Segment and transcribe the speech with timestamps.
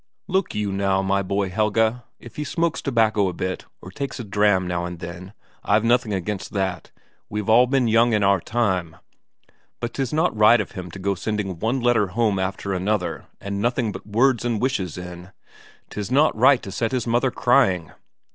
[0.27, 4.23] "Look you, now, my boy, Helge; if he smokes tobacco a bit, or takes a
[4.23, 6.89] dram now and then, I've nothing against that,
[7.29, 8.95] we've all been young in our time.
[9.79, 13.61] But 'tis not right of him to go sending one letter home after another and
[13.61, 15.33] nothing but words and wishes in.
[15.91, 17.91] 'Tis not right to set his mother crying.